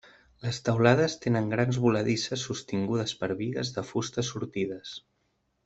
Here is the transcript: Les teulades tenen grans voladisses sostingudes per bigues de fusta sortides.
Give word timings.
Les 0.43 0.59
teulades 0.69 1.15
tenen 1.25 1.51
grans 1.51 1.77
voladisses 1.83 2.47
sostingudes 2.49 3.13
per 3.21 3.31
bigues 3.43 3.73
de 3.79 3.85
fusta 3.93 4.25
sortides. 4.33 4.99